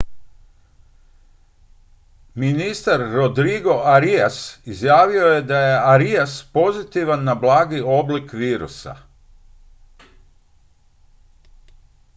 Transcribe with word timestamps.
ministar 2.43 2.99
rodrigo 3.17 3.75
arias 3.93 4.37
izjavio 4.65 5.27
je 5.27 5.41
da 5.51 5.57
je 5.67 5.77
arias 5.93 6.43
pozitivan 6.53 7.23
na 7.23 7.35
blagi 7.45 7.81
oblik 8.01 8.33
virusa 8.43 8.95